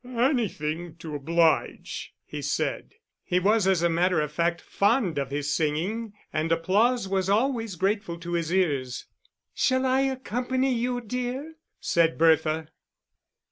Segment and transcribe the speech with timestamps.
[0.03, 2.95] "Anything to oblige," he said.
[3.23, 8.17] He was, as a matter of fact, fond of singing, and applause was always grateful
[8.21, 9.05] to his ears.
[9.53, 12.69] "Shall I accompany you, dear?" said Bertha.